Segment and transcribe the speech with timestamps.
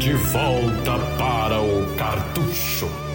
[0.00, 3.11] De volta para o cartucho.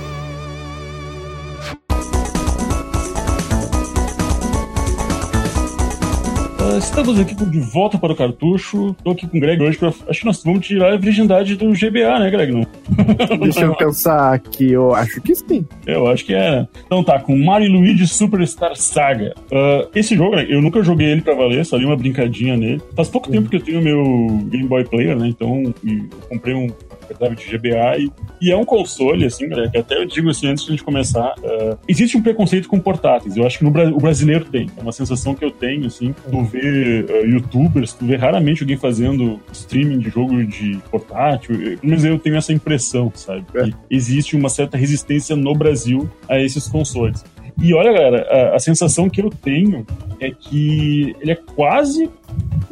[6.77, 8.95] Estamos aqui de volta para o cartucho.
[8.97, 9.77] Estou aqui com o Greg hoje.
[9.77, 9.91] Pra...
[10.07, 12.51] Acho que nós vamos tirar a virgindade do GBA, né, Greg?
[12.51, 12.67] Não?
[13.41, 14.71] Deixa eu pensar aqui.
[14.71, 15.65] Eu acho que sim.
[15.85, 16.67] Eu acho que é.
[16.85, 19.33] Então tá, com Mario Luigi Superstar Saga.
[19.51, 22.81] Uh, esse jogo, né, eu nunca joguei ele pra valer, só li uma brincadinha nele.
[22.95, 24.03] Faz pouco tempo que eu tenho meu
[24.49, 25.27] Game Boy Player, né?
[25.27, 26.67] Então eu comprei um
[27.15, 28.11] sabe, de GBA, e,
[28.41, 30.83] e, é um console, assim, galera, que até eu digo assim, antes de a gente
[30.83, 34.81] começar, uh, existe um preconceito com portáteis, eu acho que no, o brasileiro tem, é
[34.81, 39.39] uma sensação que eu tenho, assim, tu vê uh, youtubers, tu vê raramente alguém fazendo
[39.51, 43.69] streaming de jogo de portátil, pelo menos eu tenho essa impressão, sabe, é.
[43.89, 47.23] existe uma certa resistência no Brasil a esses consoles.
[47.61, 49.85] E olha, galera, a, a, sensação que eu tenho
[50.19, 52.09] é que ele é quase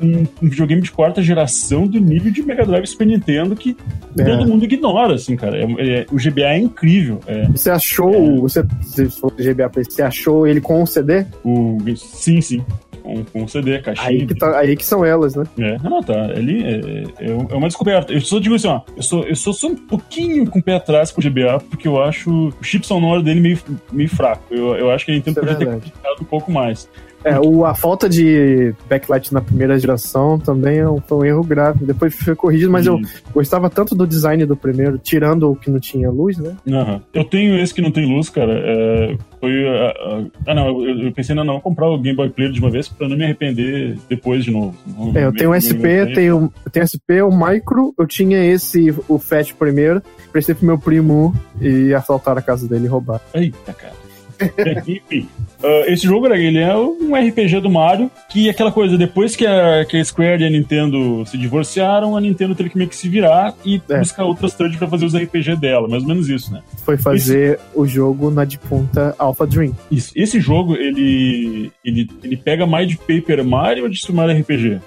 [0.02, 3.76] um, um, videogame de quarta geração do nível de Mega Drive Super Nintendo que
[4.18, 4.24] é.
[4.24, 5.58] todo mundo ignora, assim, cara.
[5.58, 7.20] É, é, o GBA é incrível.
[7.26, 7.48] É.
[7.48, 11.26] Você achou, você, você GBA, você achou ele com o CD?
[11.44, 12.64] O, sim, sim
[13.06, 14.10] com, com o CD, caixinha.
[14.10, 15.44] Aí que, tá, aí que são elas, né?
[15.60, 16.32] É, não, tá.
[16.36, 18.12] Ele é, é, é uma descoberta.
[18.12, 20.76] Eu só digo assim, ó, eu sou, eu sou só um pouquinho com o pé
[20.76, 23.60] atrás com o GBA, porque eu acho o chip sonoro dele meio,
[23.92, 24.44] meio fraco.
[24.50, 26.90] Eu, eu acho que a Nintendo Isso é podia é ter um pouco mais.
[27.26, 31.44] É, o, a falta de backlight na primeira geração também é um, foi um erro
[31.44, 31.84] grave.
[31.84, 33.02] Depois foi corrigido, mas eu
[33.34, 36.56] gostava tanto do design do primeiro, tirando o que não tinha luz, né?
[36.68, 37.02] Uhum.
[37.12, 38.54] Eu tenho esse que não tem luz, cara.
[38.54, 39.68] É, foi.
[40.46, 42.88] Ah, não, eu, eu, pensei, não, não, comprar o Game Boy Player de uma vez
[42.88, 44.76] pra não me arrepender depois de novo.
[44.86, 48.94] Não, é, eu tenho o SP, tenho, eu tenho SP, o Micro, eu tinha esse,
[49.08, 50.00] o Fat primeiro,
[50.32, 53.20] prestei pro meu primo e assaltar a casa dele e roubar.
[53.34, 54.05] Eita, cara.
[54.88, 55.28] Enfim,
[55.64, 59.46] uh, esse jogo, ele é um RPG do Mario, que é aquela coisa, depois que
[59.46, 62.96] a, que a Square e a Nintendo se divorciaram, a Nintendo teve que meio que
[62.96, 64.00] se virar e é.
[64.00, 66.62] buscar outras third pra fazer os RPG dela, mais ou menos isso, né?
[66.84, 67.64] Foi fazer esse...
[67.74, 69.74] o jogo na de ponta Alpha Dream.
[69.90, 70.12] Isso.
[70.16, 74.80] Esse jogo, ele, ele, ele pega mais de Paper Mario ou de Super Mario RPG?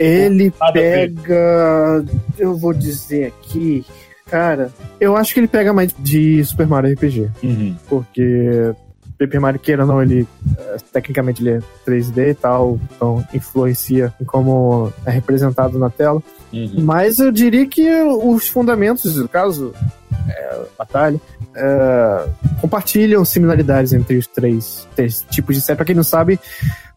[0.00, 2.04] Ele pega.
[2.38, 3.84] Eu vou dizer aqui.
[4.30, 4.70] Cara,
[5.00, 7.30] eu acho que ele pega mais de Super Mario RPG.
[7.42, 7.76] Uhum.
[7.88, 8.72] Porque
[9.20, 10.26] Paper Mario, queira ou não, ele
[10.56, 16.22] eh, tecnicamente ele é 3D e tal, então influencia em como é representado na tela.
[16.50, 16.76] Uhum.
[16.78, 19.74] Mas eu diria que os fundamentos, no caso,
[20.26, 21.20] é, batalha,
[21.54, 22.28] é,
[22.62, 25.76] compartilham similaridades entre os três, três tipos de série.
[25.76, 26.40] Pra quem não sabe,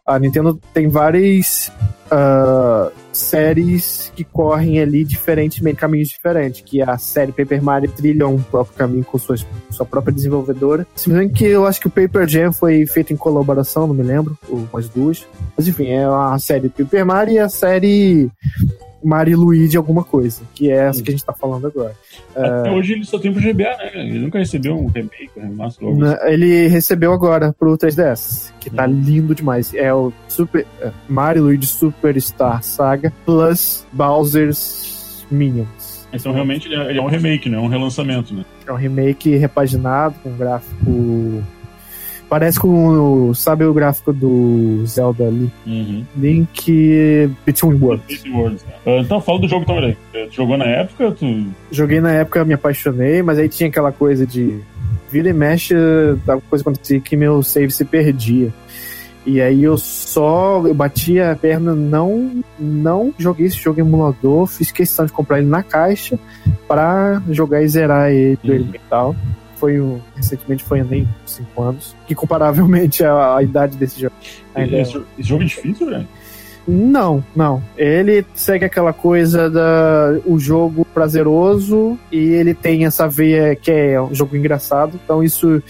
[0.06, 1.72] a Nintendo tem várias
[2.12, 8.28] uh, séries que correm ali diferentes, meio caminhos diferentes, que a série Paper Mario trilha
[8.28, 10.86] um próprio caminho com suas, sua própria desenvolvedora.
[10.96, 14.04] Se bem que eu acho que o Paper Jam foi feito em colaboração, não me
[14.04, 14.38] lembro,
[14.72, 15.26] com as duas.
[15.56, 18.30] Mas enfim, é a série Paper Mario e a série
[19.04, 21.96] Mario Luigi alguma coisa, que é essa que a gente tá falando agora.
[22.36, 23.92] Até uh, hoje ele só tem pro GBA, né?
[23.94, 26.06] Ele nunca recebeu um remake, um remaster logo.
[26.26, 29.02] Ele recebeu agora pro 3DS, que tá hum.
[29.06, 29.74] lindo demais.
[29.74, 36.08] É o Super uh, Mario Luigi Superstar Saga plus Bowser's Minions.
[36.14, 37.58] Então realmente ele é, ele é um remake, né?
[37.58, 38.46] Um relançamento, né?
[38.68, 41.44] É um remake repaginado, com gráfico
[42.34, 45.52] Parece com, sabe o gráfico do Zelda ali?
[45.68, 46.04] Uhum.
[46.18, 48.24] Link Between Worlds.
[48.26, 49.96] Worlds uh, então fala do jogo também.
[50.12, 51.12] Tu jogou na época?
[51.12, 51.46] Tu...
[51.70, 54.60] Joguei na época, me apaixonei, mas aí tinha aquela coisa de
[55.12, 55.76] vira e mexe,
[56.26, 58.52] da coisa acontecia que meu save se perdia.
[59.28, 64.48] E aí eu só eu bati a perna, não não joguei esse jogo em emulador,
[64.48, 66.18] fiz questão de comprar ele na caixa
[66.68, 68.54] para jogar e zerar ele, uhum.
[68.56, 69.16] ele e tal
[69.64, 74.14] foi o, recentemente foi nem 5 anos, que comparavelmente a, a idade desse jogo.
[74.54, 75.02] Ainda esse, é...
[75.18, 76.08] esse jogo é difícil, velho?
[76.68, 77.64] Não, não.
[77.78, 84.02] Ele segue aquela coisa da o jogo prazeroso e ele tem essa veia que é
[84.02, 85.00] um jogo engraçado.
[85.02, 85.64] Então isso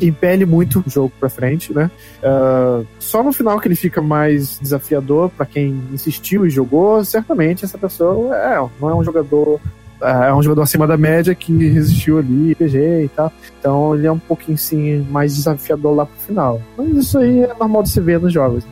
[0.00, 1.90] impele muito o jogo pra frente, né?
[2.22, 7.64] Uh, só no final que ele fica mais desafiador para quem insistiu e jogou, certamente
[7.64, 9.60] essa pessoa é, não é um jogador
[10.02, 13.32] é, é um jogador acima da média que resistiu ali, PG e tal.
[13.58, 16.62] Então ele é um pouquinho sim mais desafiador lá pro final.
[16.76, 18.64] Mas isso aí é normal de se ver nos jogos.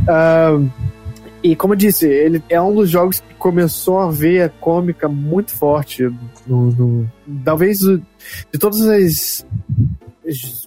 [0.00, 0.68] Uh,
[1.42, 5.08] e como eu disse, ele é um dos jogos que começou a ver a cômica
[5.08, 6.10] muito forte
[6.46, 7.10] no, no
[7.44, 9.46] talvez de todas as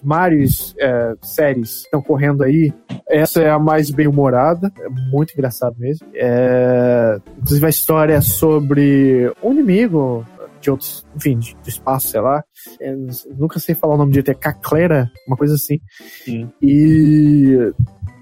[0.02, 2.72] Marios é, séries estão correndo aí,
[3.08, 6.06] essa é a mais bem humorada, é muito engraçado mesmo.
[6.14, 10.24] É, inclusive a história é sobre um inimigo
[10.60, 12.42] de outros, enfim, de, de espaço, sei lá.
[12.80, 12.94] É,
[13.36, 15.80] nunca sei falar o nome direito, é Caclera, uma coisa assim.
[16.24, 16.48] Sim.
[16.62, 17.72] E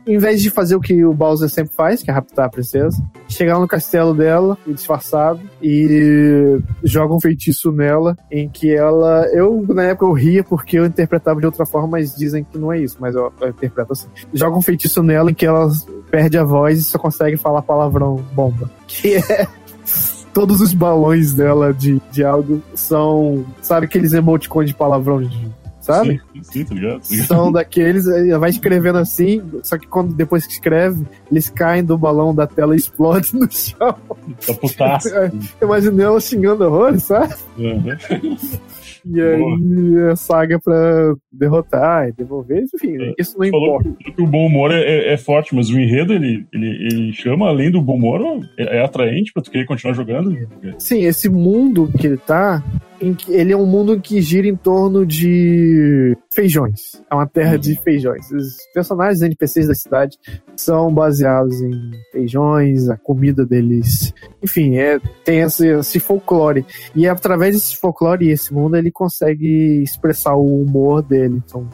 [0.07, 3.01] em vez de fazer o que o Bowser sempre faz, que é raptar a princesa,
[3.29, 9.27] chegar no castelo dela, disfarçado, e joga um feitiço nela, em que ela.
[9.33, 12.73] Eu, na época, eu ria porque eu interpretava de outra forma, mas dizem que não
[12.73, 14.09] é isso, mas eu, eu interpreto assim.
[14.33, 15.71] Joga um feitiço nela em que ela
[16.11, 18.71] perde a voz e só consegue falar palavrão bomba.
[18.87, 19.47] Que é
[20.35, 26.21] todos os balões dela de, de algo são, sabe aqueles emoticons de palavrão de sabe?
[26.33, 27.01] Sim, sim, tá ligado?
[27.01, 27.27] Tá ligado?
[27.27, 28.05] São daqueles,
[28.39, 32.75] vai escrevendo assim, só que quando depois que escreve, eles caem do balão da tela
[32.75, 33.97] e explodem no chão.
[34.47, 35.09] Tá putaço.
[35.61, 37.35] Imaginei ela xingando horrores, sabe?
[37.59, 37.83] Uhum.
[39.05, 43.15] E aí a saga pra derrotar e devolver, enfim, É.
[43.19, 43.91] isso não importa.
[44.15, 47.49] que o bom humor é, é- é forte, mas o enredo ele, ele, ele chama,
[47.49, 48.21] além do bom humor,
[48.59, 50.37] é, é atraente pra tu querer continuar jogando.
[50.79, 52.63] Sim, esse mundo que ele tá,
[53.15, 57.03] que ele é um mundo que gira em torno de feijões.
[57.11, 58.31] É uma terra de feijões.
[58.31, 60.19] Os personagens NPCs da cidade
[60.55, 64.13] são baseados em feijões, a comida deles.
[64.43, 66.65] Enfim, é, tem esse, esse folclore.
[66.95, 71.43] E é através desse folclore e esse mundo ele consegue expressar o humor dele.
[71.47, 71.67] São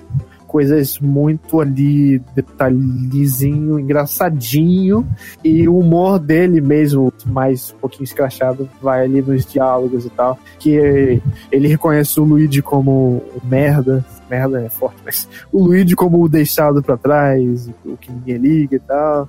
[0.57, 5.07] coisas muito ali, detalhezinho, engraçadinho.
[5.45, 10.39] E o humor dele mesmo, mais um pouquinho escrachado, vai ali nos diálogos e tal.
[10.59, 11.21] Que
[11.53, 14.03] ele reconhece o Luigi como merda.
[14.31, 18.77] Merda é forte, mas o Luigi como o deixado pra trás, o que ninguém liga
[18.77, 19.29] e tal.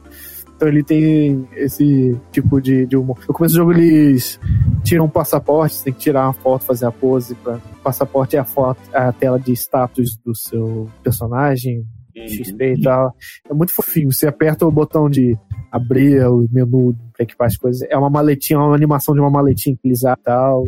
[0.56, 3.18] Então ele tem esse tipo de, de humor.
[3.28, 4.40] No começo do jogo eles
[4.88, 7.36] tiram um passaporte, você tem que tirar uma foto, fazer a pose.
[7.36, 7.56] Pra...
[7.56, 11.86] O passaporte é a foto, a tela de status do seu personagem,
[12.16, 13.14] XP e tal.
[13.50, 14.12] É muito fofinho.
[14.12, 15.38] Você aperta o botão de
[15.72, 17.88] abrir o menu pra equipar as coisas.
[17.90, 20.68] É uma maletinha, uma animação de uma maletinha que eles e tal.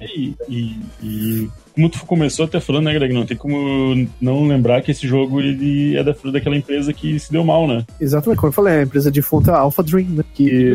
[0.00, 3.14] E, e, e como tu começou até falando, né, Greg?
[3.14, 7.30] Não tem como não lembrar que esse jogo ele é da, daquela empresa que se
[7.30, 7.84] deu mal, né?
[8.00, 10.24] Exatamente, como eu falei, é a empresa de a Alpha Dream, né?
[10.34, 10.74] Que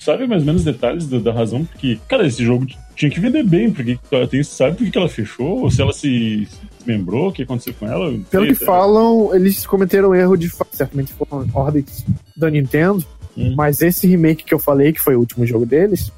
[0.00, 1.62] Sabe mais ou menos detalhes da, da razão?
[1.62, 2.66] Porque, cara, esse jogo
[2.96, 3.98] tinha que vender bem, porque
[4.30, 5.60] tem, sabe por que ela fechou?
[5.60, 6.48] Ou se ela se,
[6.78, 8.18] desmembrou, o que aconteceu com ela?
[8.30, 10.50] Pelo que falam, eles cometeram erro de.
[10.72, 12.04] Certamente foram ordens
[12.34, 13.04] da Nintendo.
[13.36, 13.54] Hum.
[13.56, 16.10] Mas esse remake que eu falei, que foi o último jogo deles,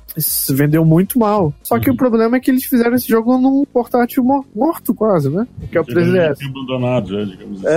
[0.51, 1.53] vendeu muito mal.
[1.63, 1.95] Só que Uhum.
[1.95, 5.47] o problema é que eles fizeram esse jogo num portátil mo- morto, quase, né?
[5.71, 6.05] Que é o Já tinha
[6.35, 6.45] 3DS.
[6.49, 7.75] abandonado, já, digamos assim.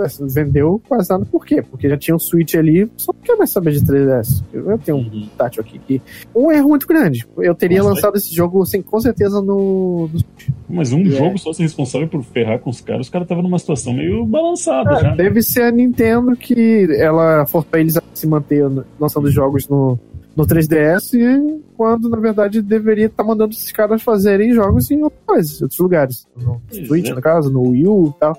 [0.00, 1.24] É, assim, vendeu quase nada.
[1.26, 1.62] Por quê?
[1.62, 4.42] Porque já tinha um Switch ali, só não quer mais saber de 3DS.
[4.52, 5.26] Eu tenho um Uhum.
[5.28, 6.02] portátil aqui.
[6.34, 7.26] Um erro muito grande.
[7.38, 10.20] Eu teria Nossa, lançado esse jogo, sem, com certeza, no, no
[10.68, 11.04] Mas um É.
[11.06, 14.24] jogo só ser responsável por ferrar com os caras, os caras estavam numa situação meio
[14.26, 15.14] balançada É, já.
[15.14, 18.64] deve ser a Nintendo que ela forçou eles a se manter
[19.00, 19.98] lançando jogos no,
[20.36, 25.02] no 3DS, e quando na verdade deveria estar mandando esses caras fazerem jogos em em
[25.04, 26.26] outros lugares.
[26.36, 27.14] No Switch, é.
[27.14, 28.36] no caso, no Wii U e tal.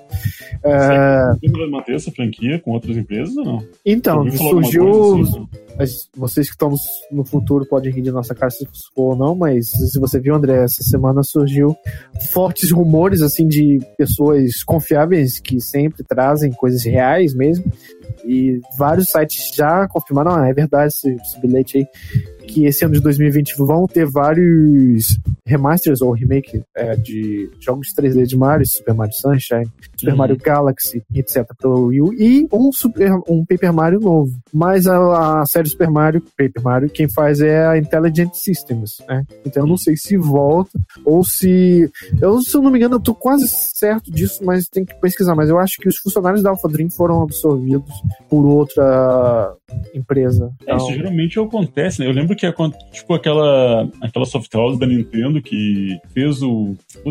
[0.63, 3.65] É, Você vai manter essa franquia com outras empresas ou não?
[3.85, 5.21] então, surgiu.
[5.21, 5.47] assim?
[5.77, 6.77] Mas vocês que estão no,
[7.11, 10.35] no futuro podem rir de nossa cara se for ou não, mas se você viu,
[10.35, 11.75] André, essa semana surgiu
[12.31, 17.71] fortes rumores assim de pessoas confiáveis que sempre trazem coisas reais mesmo.
[18.25, 21.87] E vários sites já confirmaram, ah, é verdade esse, esse bilhete aí,
[22.49, 28.25] que esse ano de 2020 vão ter vários remasters ou remake é, de jogos 3D
[28.25, 29.69] de Mario, Super Mario Sunshine,
[29.99, 30.17] Super Uhum.
[30.17, 31.45] Mario Galaxy, etc.
[31.63, 34.31] Wii U, e um, Super, um Paper Mario novo.
[34.53, 39.23] Mas a, a série Super Mario, Paper Mario, quem faz é a Intelligent Systems, né?
[39.45, 40.71] Então eu não sei se volta
[41.05, 41.89] ou se...
[42.21, 45.35] Eu, se eu não me engano, eu tô quase certo disso, mas tem que pesquisar.
[45.35, 47.91] Mas eu acho que os funcionários da Alpha Dream foram absorvidos
[48.29, 49.53] por outra
[49.93, 50.51] empresa.
[50.65, 52.07] É, isso Então, geralmente acontece, né?
[52.07, 56.75] Eu lembro que acon- tipo aquela, aquela soft house da Nintendo que fez o,
[57.05, 57.09] o,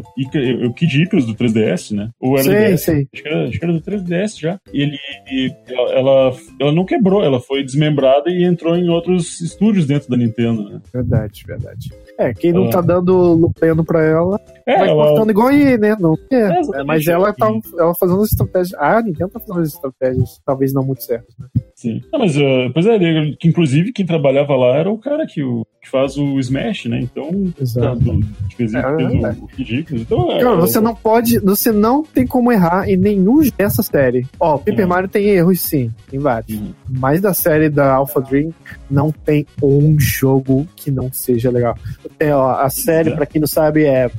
[0.66, 2.10] o Kid Icarus do 3DS, né?
[2.20, 2.84] Ou era do DS?
[2.84, 3.08] sei.
[3.12, 4.60] Acho que, era, acho que era do 3DS já.
[4.72, 4.96] E ele,
[5.30, 10.16] e ela, ela não quebrou, ela foi desmembrada e entrou em outros estúdios dentro da
[10.16, 10.80] Nintendo, né?
[10.92, 11.88] Verdade, verdade.
[12.18, 12.70] É, quem não Ah.
[12.70, 15.96] tá dando lupeno pra ela, É, vai ela, cortando igual aí, né?
[15.98, 18.74] Não, é, É, é, mas ela tá ela fazendo as estratégias.
[18.78, 21.46] Ah, a Nintendo tá fazendo as estratégias, talvez não muito certas, né?
[21.74, 22.00] sim.
[22.12, 22.98] Não, mas, uh, pois é,
[23.38, 27.00] que inclusive quem trabalhava lá era o cara que, o, que faz o Smash, né?
[27.00, 27.96] Então, tá, Exato.
[28.00, 29.28] do, que fez, É, fez é.
[29.40, 30.02] o, o Kid Icarus.
[30.02, 34.26] Então, é, Cara, você não pode, você não tem como errar em nenhum dessa série.
[34.38, 34.88] Ó, o Paper Uhum.
[34.88, 36.58] Mario tem erros sim, tem vários.
[36.58, 36.72] Uhum.
[36.88, 38.50] Mas da série da Alpha Dream
[38.90, 41.76] não tem um jogo que não seja legal.
[42.18, 44.10] É, ó, a série, pra quem não sabe, é,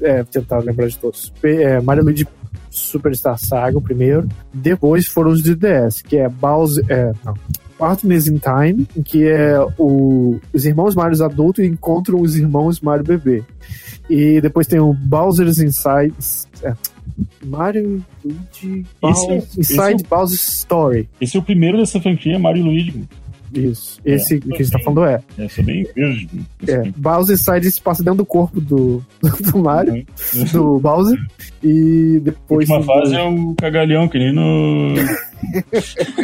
[0.00, 1.32] é tentar lembrar de todos.
[1.42, 2.26] É, Mario Luigi
[2.70, 4.28] Superstar Saga, o primeiro.
[4.52, 6.84] Depois foram os de DS, que é Bowser.
[6.88, 7.34] É, não.
[7.78, 13.44] Partners in Time, que é o, os irmãos Mario adultos encontram os irmãos Mario bebê.
[14.10, 16.12] E depois tem o Bowser's Inside.
[16.62, 16.74] É,
[17.44, 21.08] Mario Luigi é- Bowser- esse Inside é o- Bowser Story.
[21.20, 23.04] Esse é o primeiro dessa franquia, Mario e Luigi.
[23.54, 23.98] Isso.
[24.04, 24.40] Esse É.
[24.40, 25.22] que a gente tá falando é.
[25.38, 26.28] É, sou bem verde.
[26.66, 26.82] é.
[26.96, 29.02] Bowser Inside se passa dentro do corpo do,
[29.52, 30.44] do Mario, Uhum.
[30.52, 31.18] do Bowser.
[31.62, 32.68] E A depois.
[32.68, 34.94] última do- fase é o cagalhão, que nem no.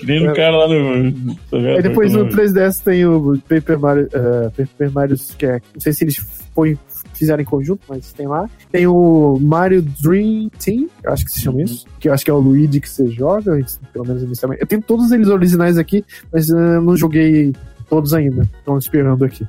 [0.00, 1.34] que nem no cara lá no.
[1.50, 1.56] tá?
[1.76, 5.80] Aí depois no No- 3DS tem o Paper Mario, eh, Paper Mario que é, não
[5.80, 6.18] sei se eles
[6.54, 6.78] põem,
[7.22, 8.50] fizeram em conjunto, mas tem lá.
[8.70, 11.64] Tem o Mario Dream Team, eu acho que se chama Uhum.
[11.64, 13.58] isso, que eu acho que é o Luigi que você joga,
[13.92, 14.60] pelo menos inicialmente.
[14.60, 17.52] Eu tenho todos eles originais aqui, mas eh, não joguei
[17.88, 18.42] todos ainda.
[18.58, 19.46] Estão esperando aqui.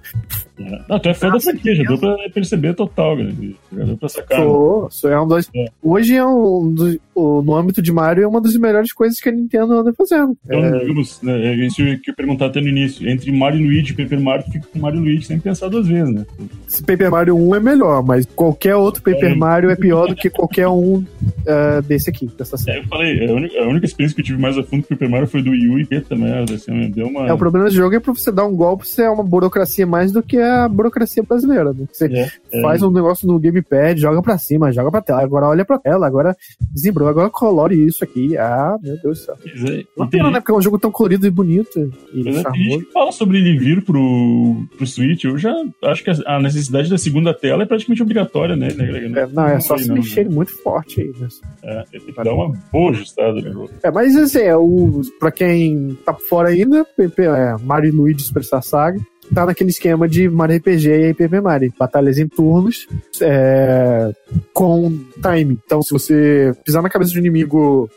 [0.88, 3.34] Não, tu é fã da franquia, já deu pra perceber total, cara.
[3.76, 4.38] Já deu pra sacar.
[4.40, 4.46] né?
[4.46, 5.66] Sou, sou é um dos, É.
[5.82, 9.30] Hoje é um dos, o- no âmbito de Mario é uma das melhores coisas que
[9.30, 10.38] a Nintendo anda fazendo.
[10.46, 13.08] Então, É, digamos, né, é isso que eu ia perguntar até no início.
[13.10, 15.88] Entre Mario e Luigi e Paper Mario, fica com Mario e Luigi sem pensar duas
[15.88, 16.26] vezes, né?
[16.68, 19.36] esse Paper Mario 1 é melhor, mas qualquer outro Paper É.
[19.36, 21.04] Mario é pior do que qualquer um
[21.46, 22.80] eh, desse aqui, dessa série.
[22.80, 24.90] É, eu falei, a única, a única experiência que eu tive mais a fundo com
[24.90, 27.28] Paper Mario foi do Wii U e puta merda, assim, deu uma...
[27.28, 29.86] É, o problema do jogo é pra você dar um golpe, você é uma burocracia
[29.88, 31.74] mais do que a burocracia brasileira.
[31.74, 31.86] Né?
[31.92, 32.62] Você É, é.
[32.62, 36.06] faz um negócio no gamepad, joga pra cima, joga pra tela, agora olha pra tela,
[36.08, 36.36] agora
[36.72, 38.38] desembrou, agora colore isso aqui.
[38.38, 39.36] Ah, meu Deus do céu.
[39.70, 40.40] É, Uma pena, né?
[40.40, 43.38] Porque é um jogo tão colorido e bonito e é, tem gente que fala sobre
[43.38, 45.24] ele vir pro, pro Switch.
[45.24, 45.54] Eu já
[45.86, 48.70] acho que a necessidade da segunda tela é praticamente obrigatória, né?
[48.76, 49.22] né?
[49.22, 51.14] É, não, é só se mexer muito forte aí.
[51.20, 51.28] Né?
[51.64, 53.70] É, tem que dar uma boa ajustada no jogo.
[53.82, 58.64] É, mas assim, é, o, pra quem tá fora ainda, é, Mario e Luigi Superstar
[58.64, 59.00] Saga,
[59.34, 61.74] tá naquele esquema de Mario RPG e PP Mario.
[61.78, 62.88] Batalhas em turnos,
[63.22, 64.12] é,
[64.54, 65.60] com time.
[65.66, 67.90] Então, se você pisar na cabeça do inimigo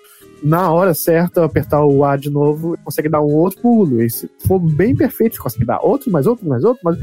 [0.42, 4.02] na hora certa, apertar o A de novo, consegue dar um outro pulo.
[4.02, 6.98] E se for bem perfeito, consegue dar outro, mais outro, mais outro, mais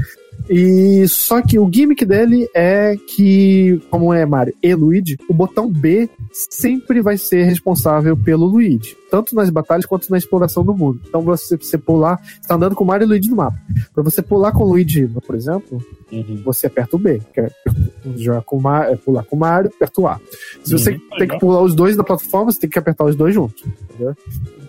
[0.50, 5.70] e só que o gimmick dele é que, como é Mario e Luigi, o botão
[5.70, 11.00] B sempre vai ser responsável pelo Luigi, tanto nas batalhas quanto na exploração do mundo.
[11.08, 13.58] Então você, você pular, você tá andando com o Mario e Luigi no mapa.
[13.94, 16.44] Para você pular com o Luigi, por exemplo, Uhum.
[16.46, 17.50] você aperta o B, que é
[18.18, 20.20] jogar com Mario, é pular com o Mario, aperta o A.
[20.64, 21.38] Se você Uhum, tem legal.
[21.40, 23.64] que pular os dois na plataforma, você tem que apertar os dois juntos.
[23.90, 24.16] Entendeu?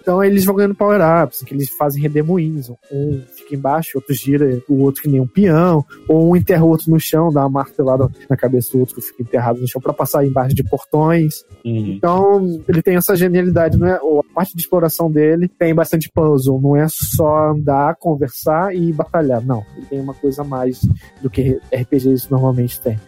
[0.04, 2.70] Então eles vão ganhando power-ups, que eles fazem redemoinhos.
[2.92, 6.68] Um fica embaixo, outro gira, o outro que nem um peão, ou um enterra o
[6.68, 9.80] outro no chão, dá uma martelada na cabeça do outro que fica enterrado no chão
[9.80, 11.42] para passar embaixo de portões.
[11.64, 11.86] Uhum.
[11.86, 13.94] Então, ele tem essa genialidade, não é?
[13.94, 19.40] A parte de exploração dele tem bastante puzzle, não é só andar, conversar e batalhar.
[19.42, 20.82] Não, ele tem uma coisa a mais
[21.22, 23.00] do que RPGs normalmente tem.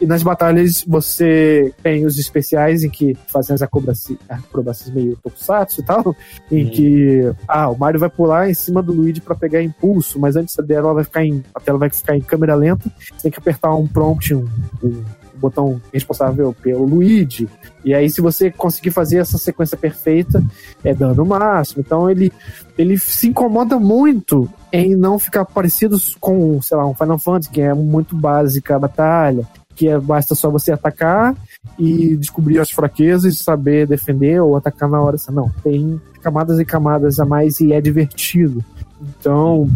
[0.00, 5.80] E nas batalhas você tem os especiais em que fazem as acrobaci- acrobacias meio tokusatsu
[5.80, 6.14] e tal,
[6.50, 6.70] em Uhum.
[6.70, 10.54] que ah, o Mario vai pular em cima do Luigi para pegar impulso, mas antes
[10.64, 13.74] dela vai ficar em a tela vai ficar em câmera lenta, você tem que apertar
[13.74, 14.46] um prompt, um,
[14.82, 15.04] um
[15.36, 17.48] botão responsável pelo Luigi.
[17.84, 20.42] E aí, se você conseguir fazer essa sequência perfeita,
[20.82, 21.82] é dano máximo.
[21.86, 22.32] Então, ele,
[22.76, 27.60] ele se incomoda muito em não ficar parecido com, sei lá, um Final Fantasy, que
[27.60, 31.34] é muito básica a batalha, que é, basta só você atacar
[31.78, 35.16] e descobrir as fraquezas, saber defender ou atacar na hora.
[35.30, 38.64] Não, tem camadas e camadas a mais e é divertido.
[39.00, 39.70] Então,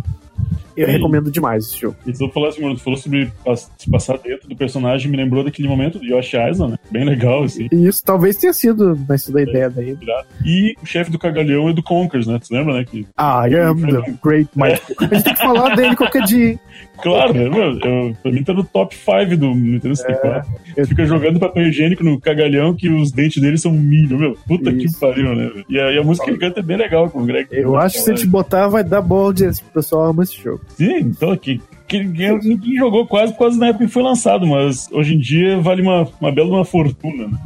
[0.81, 0.93] eu Sim.
[0.93, 1.97] recomendo demais esse jogo.
[2.07, 3.31] E tu falou assim, tu falou sobre
[3.79, 6.79] se passar dentro do personagem, me lembrou daquele momento do Yoshi Island, né?
[6.91, 7.69] Bem legal, assim.
[7.73, 9.97] E isso talvez tenha sido, né, sido a ideia daí.
[10.45, 12.39] E o chefe do cagalhão é do Conkers, né?
[12.39, 12.85] Tu lembra, né?
[12.85, 14.81] Que, I am the great Michael.
[15.01, 16.59] A gente tem que falar dele qualquer dia.
[17.03, 17.49] claro, né?
[17.49, 20.51] Meu, eu, pra mim tá no top 5 do Nintendo 64.
[20.77, 24.37] eu- Fica jogando papel higiênico no cagalhão que os dentes dele são milho, meu.
[24.47, 24.99] Puta que Isso.
[24.99, 25.51] pariu, né?
[25.69, 27.49] E a, e a música que ele canta é bem legal com o Greg.
[27.53, 29.65] Eu acho que se a gente botar, vai dar boa audiência.
[29.69, 30.61] O pessoal ama esse jogo.
[30.77, 31.61] Sim, então aqui.
[31.87, 35.61] Que, que ninguém jogou quase causa da época que foi lançado, mas hoje em dia
[35.61, 37.39] vale uma, uma bela uma fortuna, né?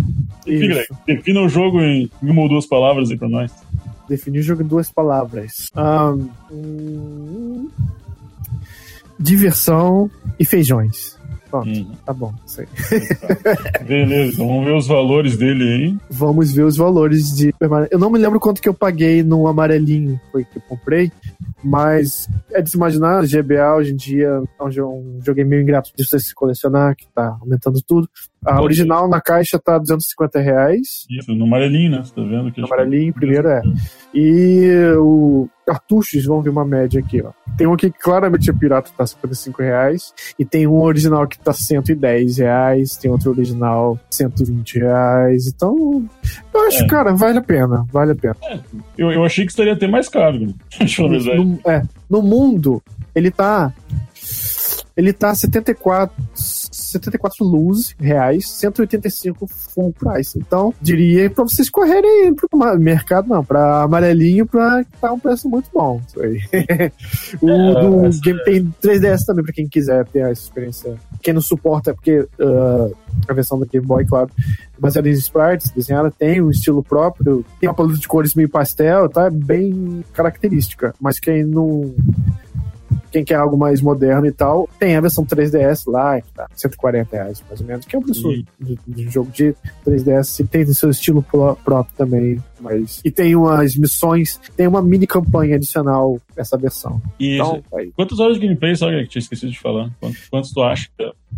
[0.47, 0.69] Enfim.
[0.69, 3.51] Greg, defina o jogo em uma ou duas palavras aí pra nós.
[4.07, 5.71] Definir o jogo em duas palavras.
[6.53, 7.71] Hum,
[9.19, 11.19] diversão e feijões.
[11.51, 12.35] Pronto, Hum, tá bom.
[12.47, 12.67] Isso aí.
[13.87, 15.97] beleza, então vamos ver os valores dele aí.
[16.11, 17.55] Vamos ver os valores de.
[17.91, 21.13] Eu não me lembro quanto que eu paguei no amarelinho, foi que eu comprei,
[21.65, 25.63] mas é de se imaginar, GBA hoje em dia é um jo- um joguinho meio
[25.63, 28.09] ingrato de você se colecionar, que tá aumentando tudo.
[28.45, 31.07] A Pode original na caixa tá 250 reais.
[31.11, 32.03] Isso, no amarelinho, né?
[32.05, 32.53] Você tá vendo?
[32.53, 33.63] Que No amarelinho, primeiro é.
[34.15, 37.31] E o cartuchos, vamos ver uma média aqui, ó.
[37.57, 40.13] Tem um aqui que claramente é pirata, tá 55 reais.
[40.39, 42.99] E tem um original que tá 110 reais.
[42.99, 45.47] Tem outro original 120 reais.
[45.49, 46.07] Então,
[46.53, 46.87] eu acho, É.
[46.87, 47.87] cara, vale a pena.
[47.91, 48.37] Vale a pena.
[48.99, 50.53] Eu, eu achei que estaria até mais caro, né?
[50.79, 51.03] Deixa
[51.63, 52.83] No, é, no mundo,
[53.15, 53.73] ele tá.
[54.97, 56.15] Ele tá 74,
[56.95, 60.39] 74 luz reais, 185 full price.
[60.39, 62.49] Então, diria para vocês correrem pro
[62.79, 66.01] mercado, não, para amarelinho, para tá um preço muito bom.
[67.41, 68.21] O é, do essa...
[68.21, 70.95] Game tem 3DS também, para quem quiser ter essa experiência.
[71.21, 72.97] Quem não suporta, porque uh,
[73.29, 74.31] a versão do Game Boy, claro,
[74.79, 79.09] baseada em sprites, desenhada, tem um estilo próprio, tem uma paleta de cores meio pastel,
[79.09, 79.31] tá?
[79.31, 80.95] Bem característica.
[81.01, 81.95] Mas quem não
[83.15, 87.17] quem quer algo mais moderno e tal, tem a versão 3DS lá, que tá 140
[87.17, 88.29] reais mais ou menos, que é o preço
[88.59, 89.55] de, de, jogo de
[89.87, 93.01] 3DS, e tem seu estilo próprio também, mas...
[93.05, 97.01] E tem umas missões, tem uma mini campanha adicional nessa versão.
[97.21, 97.63] E então,
[97.95, 99.93] quantas horas de gameplay, só que tinha esquecido de falar?
[100.01, 100.89] Quantos, quantos tu acha?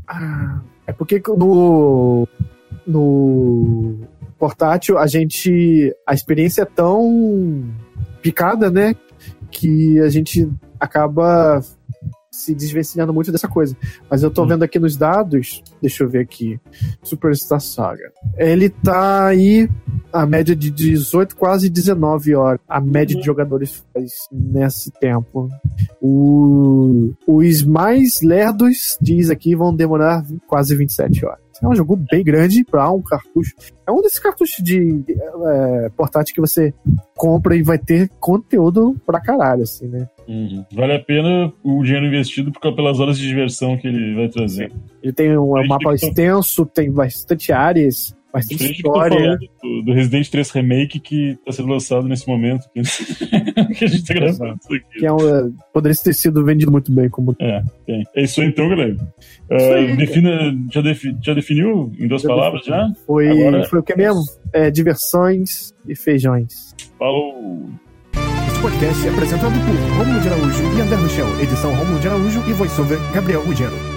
[0.09, 2.27] Ah, é porque no...
[2.87, 3.99] no
[4.39, 5.95] portátil a gente...
[6.07, 7.69] a experiência é tão
[8.23, 8.97] picada, né?
[9.51, 11.63] Que a gente acaba
[12.37, 13.77] se desvencilhando muito dessa coisa.
[14.11, 14.49] Mas eu tô hum.
[14.49, 16.61] vendo aqui nos dados, deixa eu ver aqui,
[17.03, 18.13] Superstar Saga.
[18.37, 19.69] Ele tá aí
[20.13, 22.61] a média de 18, quase 19 horas.
[22.69, 25.49] A média de jogadores faz nesse tempo.
[26.01, 31.46] O, os mais lerdos, diz aqui, vão demorar quase 27 horas.
[31.63, 33.55] É um jogo bem grande para um cartucho.
[33.87, 36.73] É um desses cartuchos de é, portátil que você
[37.15, 40.09] compra e vai ter conteúdo pra caralho, assim, né?
[40.29, 40.65] Uhum.
[40.73, 44.73] Vale a pena o dinheiro investido porque, pelas horas de diversão que ele vai trazer.
[45.03, 49.39] Ele tem um, um mapa extenso, tem bastante áreas, bastante história.
[49.63, 52.83] Do, do, Resident 3 Remake que está sendo lançado nesse momento que,
[53.75, 54.99] que a gente está gravando isso aqui.
[54.99, 57.09] Que é um, poderia ter sido vendido muito bem.
[57.09, 58.05] como É, tem.
[58.15, 58.97] É isso aí então, galera.
[59.51, 62.93] Uh, defina, já, defi, já definiu em duas já palavras já?
[63.07, 64.23] Foi, Agora, foi o que mesmo?
[64.53, 66.75] É, diversões e feijões.
[66.99, 67.71] Falou!
[68.49, 72.41] Esse podcast é apresentado por Romulo de Araújo e André Rochel, edição Romulo de Araújo
[72.49, 73.96] e voiceover Gabriel Ugero.